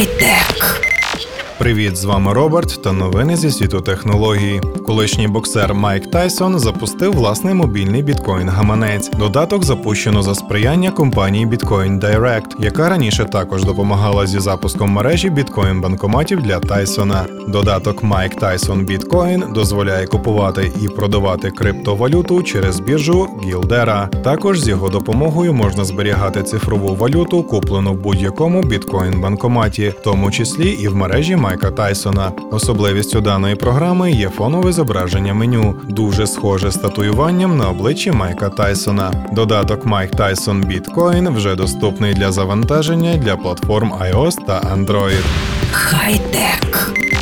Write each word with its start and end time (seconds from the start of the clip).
Хай-тек. 0.00 0.59
Привіт, 1.60 1.96
з 1.96 2.04
вами 2.04 2.32
Роберт 2.32 2.82
та 2.82 2.92
новини 2.92 3.36
зі 3.36 3.50
світу 3.50 3.80
технології. 3.80 4.60
Колишній 4.86 5.28
боксер 5.28 5.74
Майк 5.74 6.10
Тайсон 6.10 6.58
запустив 6.58 7.12
власний 7.12 7.54
мобільний 7.54 8.02
біткоін-гаманець. 8.02 9.18
Додаток 9.18 9.64
запущено 9.64 10.22
за 10.22 10.34
сприяння 10.34 10.90
компанії 10.90 11.46
Bitcoin 11.46 12.00
Direct, 12.00 12.64
яка 12.64 12.88
раніше 12.88 13.24
також 13.24 13.64
допомагала 13.64 14.26
зі 14.26 14.40
запуском 14.40 14.90
мережі 14.90 15.30
біткоін-банкоматів 15.30 16.42
для 16.42 16.60
Тайсона. 16.60 17.26
Додаток 17.48 18.02
Майк 18.02 18.34
Тайсон 18.34 18.84
Біткоін 18.84 19.44
дозволяє 19.54 20.06
купувати 20.06 20.72
і 20.82 20.88
продавати 20.88 21.50
криптовалюту 21.50 22.42
через 22.42 22.80
біржу 22.80 23.28
Гілдера. 23.44 24.06
Також 24.06 24.60
з 24.60 24.68
його 24.68 24.88
допомогою 24.88 25.52
можна 25.52 25.84
зберігати 25.84 26.42
цифрову 26.42 26.94
валюту, 26.94 27.42
куплену 27.42 27.92
в 27.92 27.96
будь-якому 27.96 28.62
біткоін-банкоматі, 28.62 29.90
в 29.90 30.02
тому 30.02 30.30
числі 30.30 30.70
і 30.70 30.88
в 30.88 30.96
мережі 30.96 31.36
Майка 31.50 31.70
Тайсона. 31.70 32.32
Особливістю 32.50 33.20
даної 33.20 33.54
програми 33.54 34.12
є 34.12 34.28
фонове 34.28 34.72
зображення 34.72 35.34
меню, 35.34 35.74
дуже 35.88 36.26
схоже 36.26 36.70
з 36.70 36.76
татуюванням 36.76 37.56
на 37.56 37.68
обличчі 37.68 38.12
Майка 38.12 38.48
Тайсона. 38.48 39.12
Додаток 39.32 39.86
Майк 39.86 40.10
Тайсон 40.10 40.64
Біткоін 40.64 41.28
вже 41.28 41.54
доступний 41.54 42.14
для 42.14 42.32
завантаження 42.32 43.16
для 43.16 43.36
платформ 43.36 43.92
iOS 43.92 44.46
та 44.46 44.60
Android. 44.60 45.24
Хай-тек. 45.72 46.69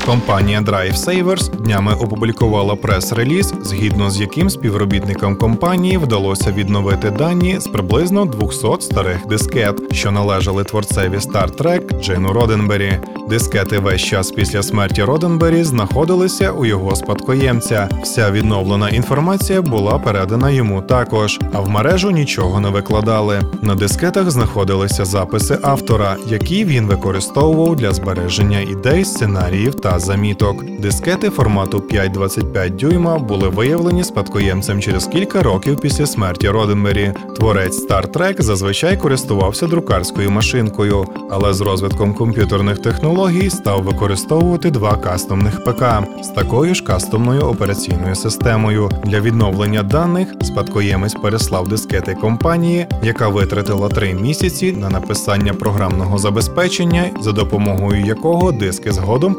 Компанія 0.08 0.60
Drive 0.60 0.96
Savers 0.96 1.56
днями 1.56 1.94
опублікувала 1.94 2.76
прес-реліз, 2.76 3.54
згідно 3.62 4.10
з 4.10 4.20
яким 4.20 4.50
співробітникам 4.50 5.36
компанії 5.36 5.98
вдалося 5.98 6.52
відновити 6.52 7.10
дані 7.10 7.60
з 7.60 7.66
приблизно 7.66 8.24
200 8.24 8.66
старих 8.80 9.26
дискет, 9.26 9.94
що 9.94 10.10
належали 10.10 10.64
творцеві 10.64 11.16
Star 11.16 11.56
Trek 11.56 12.00
Джейну 12.02 12.32
Роденбері. 12.32 12.98
Дискети 13.28 13.78
весь 13.78 14.02
час 14.02 14.30
після 14.30 14.62
смерті 14.62 15.02
Роденбері 15.02 15.64
знаходилися 15.64 16.50
у 16.50 16.64
його 16.64 16.96
спадкоємця. 16.96 17.88
Вся 18.02 18.30
відновлена 18.30 18.88
інформація 18.88 19.62
була 19.62 19.98
передана 19.98 20.50
йому 20.50 20.82
також, 20.82 21.40
а 21.52 21.60
в 21.60 21.68
мережу 21.68 22.10
нічого 22.10 22.60
не 22.60 22.68
викладали. 22.68 23.42
На 23.62 23.74
дискетах 23.74 24.30
знаходилися 24.30 25.04
записи 25.04 25.58
автора, 25.62 26.16
які 26.26 26.64
він 26.64 26.86
використовував 26.86 27.76
для 27.76 27.92
збереження 27.92 28.60
ідей, 28.60 29.04
сценаріїв 29.04 29.74
та 29.74 29.97
заміток. 29.98 30.64
Дискети 30.80 31.30
формату 31.30 31.78
5,25 31.78 32.76
дюйма 32.76 33.18
були 33.18 33.48
виявлені 33.48 34.04
спадкоємцем 34.04 34.80
через 34.80 35.06
кілька 35.06 35.42
років 35.42 35.80
після 35.80 36.06
смерті 36.06 36.48
Роденбері. 36.48 37.12
Творець 37.36 37.88
Star 37.88 38.08
Trek 38.08 38.42
зазвичай 38.42 38.96
користувався 38.96 39.66
друкарською 39.66 40.30
машинкою, 40.30 41.06
але 41.30 41.54
з 41.54 41.60
розвитком 41.60 42.14
комп'ютерних 42.14 42.78
технологій 42.78 43.50
став 43.50 43.82
використовувати 43.82 44.70
два 44.70 44.96
кастомних 44.96 45.64
ПК 45.64 45.84
з 46.22 46.28
такою 46.28 46.74
ж 46.74 46.84
кастомною 46.84 47.42
операційною 47.42 48.14
системою. 48.14 48.90
Для 49.04 49.20
відновлення 49.20 49.82
даних 49.82 50.28
спадкоємець 50.42 51.14
переслав 51.14 51.68
дискети 51.68 52.14
компанії, 52.14 52.86
яка 53.02 53.28
витратила 53.28 53.88
три 53.88 54.14
місяці 54.14 54.72
на 54.72 54.90
написання 54.90 55.54
програмного 55.54 56.18
забезпечення, 56.18 57.10
за 57.20 57.32
допомогою 57.32 58.04
якого 58.04 58.52
диски 58.52 58.92
згодом 58.92 59.34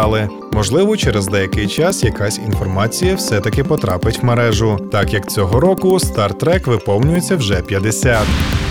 прочитали. 0.00 0.28
Можливо, 0.52 0.96
через 0.96 1.26
деякий 1.26 1.66
час 1.66 2.04
якась 2.04 2.38
інформація 2.38 3.14
все-таки 3.14 3.64
потрапить 3.64 4.22
в 4.22 4.24
мережу, 4.24 4.78
так 4.92 5.12
як 5.12 5.30
цього 5.30 5.60
року 5.60 5.88
Star 5.88 6.34
Trek 6.34 6.68
виповнюється 6.68 7.36
вже 7.36 7.62
50. 7.62 8.18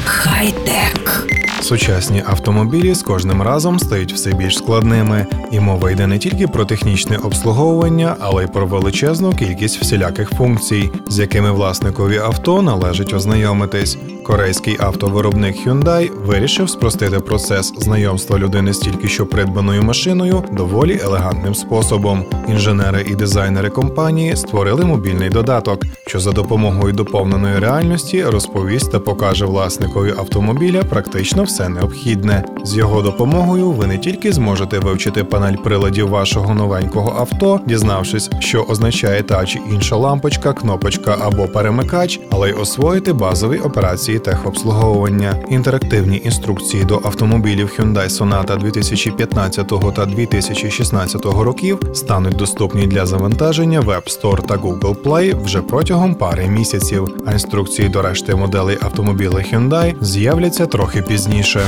Хай-тек. 0.05 1.25
Сучасні 1.61 2.23
автомобілі 2.27 2.93
з 2.93 3.01
кожним 3.01 3.41
разом 3.41 3.79
стають 3.79 4.13
все 4.13 4.33
більш 4.33 4.57
складними, 4.57 5.25
і 5.51 5.59
мова 5.59 5.91
йде 5.91 6.07
не 6.07 6.17
тільки 6.17 6.47
про 6.47 6.65
технічне 6.65 7.17
обслуговування, 7.17 8.15
але 8.19 8.43
й 8.43 8.47
про 8.47 8.65
величезну 8.65 9.33
кількість 9.33 9.81
всіляких 9.81 10.29
функцій, 10.29 10.89
з 11.07 11.19
якими 11.19 11.51
власникові 11.51 12.17
авто 12.17 12.61
належить 12.61 13.13
ознайомитись. 13.13 13.97
Корейський 14.29 14.77
автовиробник 14.79 15.67
Hyundai 15.67 16.11
вирішив 16.25 16.69
спростити 16.69 17.19
процес 17.19 17.73
знайомства 17.77 18.39
людини 18.39 18.73
з 18.73 18.79
тільки 18.79 19.07
що 19.07 19.25
придбаною 19.25 19.83
машиною 19.83 20.43
доволі 20.51 20.99
елегантним 21.03 21.55
способом. 21.55 22.25
Інженери 22.47 23.05
і 23.07 23.15
дизайнери 23.15 23.69
компанії 23.69 24.35
створили 24.35 24.85
мобільний 24.85 25.29
додаток, 25.29 25.85
що 26.07 26.19
за 26.19 26.31
допомогою 26.31 26.93
доповненої 26.93 27.59
реальності 27.59 28.23
розповість 28.23 28.91
та 28.91 28.99
покаже 28.99 29.45
власникові 29.45 30.13
автомобіля 30.17 30.83
практично 30.83 31.43
все 31.43 31.69
необхідне. 31.69 32.45
З 32.63 32.77
його 32.77 33.01
допомогою 33.01 33.71
ви 33.71 33.87
не 33.87 33.97
тільки 33.97 34.33
зможете 34.33 34.79
вивчити 34.79 35.23
панель 35.23 35.55
приладів 35.55 36.09
вашого 36.09 36.55
новенького 36.55 37.15
авто, 37.19 37.59
дізнавшись, 37.67 38.29
що 38.39 38.63
означає 38.63 39.23
та 39.23 39.45
чи 39.45 39.59
інша 39.71 39.95
лампочка, 39.95 40.53
кнопочка 40.53 41.17
або 41.21 41.47
перемикач, 41.47 42.19
але 42.31 42.49
й 42.49 42.53
освоїти 42.53 43.13
базові 43.13 43.57
операції 43.57 44.18
техобслуговування. 44.19 45.35
Інтерактивні 45.49 46.21
інструкції 46.25 46.83
до 46.83 46.95
автомобілів 46.95 47.71
Hyundai 47.79 48.09
Sonata 48.09 48.59
2015 48.59 49.67
та 49.95 50.05
2016 50.05 51.25
років 51.25 51.79
стануть 51.93 52.35
доступні 52.35 52.87
для 52.87 53.05
завантаження 53.05 53.79
в 53.79 53.89
App 53.89 54.19
Store 54.21 54.45
та 54.45 54.55
Google 54.55 54.95
Play 54.95 55.43
вже 55.43 55.61
протягом 55.61 56.15
пари 56.15 56.47
місяців. 56.47 57.07
А 57.25 57.31
інструкції 57.31 57.89
до 57.89 58.01
решти 58.01 58.35
моделей 58.35 58.77
автомобіля 58.81 59.37
Hyundai 59.37 59.95
з'являться 60.01 60.65
трохи 60.65 61.01
пізніше. 61.01 61.61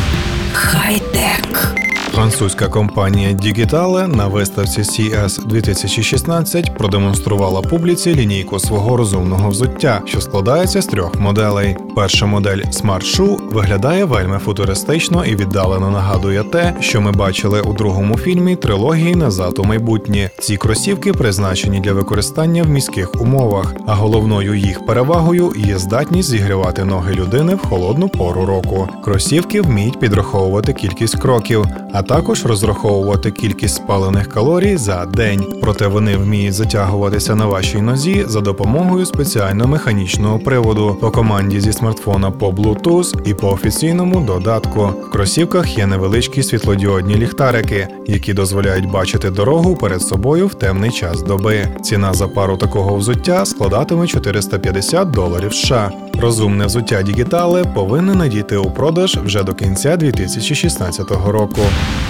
Хай-тек. 0.54 1.81
Французька 2.12 2.68
компанія 2.68 3.30
Digitale 3.30 4.16
на 4.16 4.28
виставці 4.28 4.82
CES 4.82 5.48
2016 5.48 6.78
продемонструвала 6.78 7.62
публіці 7.62 8.16
лінійку 8.16 8.60
свого 8.60 8.98
розумного 8.98 9.50
взуття, 9.50 10.02
що 10.06 10.22
складається 10.22 10.82
з 10.82 10.86
трьох 10.86 11.20
моделей. 11.20 11.78
Перша 11.96 12.26
модель 12.26 12.58
Smart 12.58 13.02
Shoe 13.02 13.54
виглядає 13.54 14.06
вельми 14.06 14.38
футуристично 14.38 15.26
і 15.26 15.36
віддалено 15.36 15.92
нагадує 15.92 16.44
те, 16.44 16.76
що 16.80 17.02
ми 17.02 17.12
бачили 17.12 17.62
у 17.62 17.74
другому 17.74 18.18
фільмі 18.18 18.56
трилогії 18.56 19.16
Назад 19.16 19.60
у 19.60 19.64
майбутнє. 19.64 20.30
Ці 20.40 20.58
кросівки 20.58 21.14
призначені 21.14 21.80
для 21.80 21.94
використання 21.94 22.64
в 22.64 22.70
міських 22.70 23.22
умовах, 23.22 23.74
а 23.88 23.94
головною 23.94 24.56
їх 24.56 24.86
перевагою 24.86 25.54
є 25.56 25.78
здатність 25.78 26.30
зігрівати 26.30 26.86
ноги 26.86 27.14
людини 27.14 27.56
в 27.56 27.66
холодну 27.66 28.10
пору 28.10 28.46
року. 28.46 28.90
Кросівки 29.04 29.62
вміють 29.62 30.00
підраховувати 30.00 30.74
кількість 30.74 31.20
кроків. 31.20 31.66
а 31.94 32.01
також 32.02 32.46
розраховувати 32.46 33.32
кількість 33.32 33.76
спалених 33.76 34.28
калорій 34.30 34.78
за 34.78 35.06
день. 35.06 35.46
Проте 35.62 35.88
вони 35.88 36.18
вміють 36.18 36.54
затягуватися 36.54 37.36
на 37.36 37.46
вашій 37.46 37.82
нозі 37.82 38.26
за 38.28 38.42
допомогою 38.42 39.06
спеціального 39.06 39.70
механічного 39.70 40.40
приводу 40.40 40.98
по 41.02 41.12
команді 41.12 41.60
зі 41.60 41.74
смартфона 41.74 42.32
по 42.32 42.50
Bluetooth 42.50 43.28
і 43.30 43.34
по 43.34 43.50
офіційному 43.50 44.20
додатку. 44.20 44.82
В 44.82 45.10
кросівках 45.10 45.78
є 45.78 45.88
невеличкі 45.88 46.44
світлодіодні 46.44 47.16
ліхтарики, 47.16 47.88
які 48.08 48.34
дозволяють 48.34 48.92
бачити 48.92 49.30
дорогу 49.30 49.76
перед 49.76 50.02
собою 50.02 50.48
в 50.48 50.54
темний 50.54 50.92
час 50.92 51.22
доби. 51.22 51.68
Ціна 51.84 52.14
за 52.14 52.28
пару 52.28 52.58
такого 52.58 52.96
взуття 52.96 53.46
складатиме 53.46 54.08
450 54.08 55.12
доларів. 55.12 55.54
США. 55.54 55.92
Розумне 56.22 56.66
взуття 56.66 57.02
Дігітале 57.02 57.64
повинне 57.64 58.16
надійти 58.16 58.58
у 58.58 58.72
продаж 58.72 59.18
вже 59.18 59.44
до 59.44 59.54
кінця 59.54 59.98
2016 59.98 61.12
року. 61.12 61.62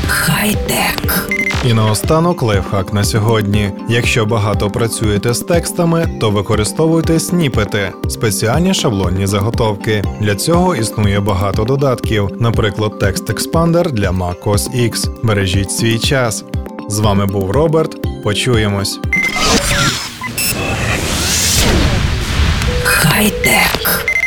Хай-тек. 0.07 1.29
І 1.67 1.73
наостанок 1.73 2.43
лайфхак 2.43 2.93
на 2.93 3.03
сьогодні. 3.03 3.71
Якщо 3.89 4.25
багато 4.25 4.69
працюєте 4.69 5.33
з 5.33 5.39
текстами, 5.39 6.17
то 6.21 6.31
використовуйте 6.31 7.19
сніпети 7.19 7.91
спеціальні 8.09 8.73
шаблонні 8.73 9.27
заготовки. 9.27 10.03
Для 10.21 10.35
цього 10.35 10.75
існує 10.75 11.19
багато 11.19 11.63
додатків, 11.63 12.29
наприклад, 12.39 12.99
текст 12.99 13.29
експандер 13.29 13.91
для 13.91 14.09
Mac 14.09 14.43
OS 14.43 14.75
X. 14.75 15.09
Бережіть 15.23 15.71
свій 15.71 15.99
час. 15.99 16.43
З 16.89 16.99
вами 16.99 17.25
був 17.25 17.51
Роберт. 17.51 18.23
Почуємось. 18.23 18.99
Хай-тек. 23.01 24.20